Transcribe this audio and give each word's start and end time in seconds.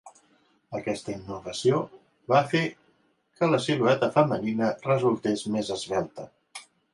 Aquesta 0.77 1.11
innovació 1.15 1.81
va 2.33 2.39
fer 2.53 2.61
que 3.41 3.51
la 3.51 3.59
silueta 3.67 4.11
femenina 4.17 4.71
resultés 4.89 5.45
més 5.59 5.71
esvelta. 5.77 6.27